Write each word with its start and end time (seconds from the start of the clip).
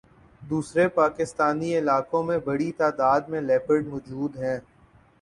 دوسرے 0.41 0.87
پاکستانی 0.95 1.77
علاقوں 1.77 2.23
میں 2.23 2.37
بڑی 2.45 2.71
تعداد 2.73 3.29
میں 3.29 3.41
لیپرڈ 3.41 3.87
موجود 3.87 4.35
ہیں 4.37 4.57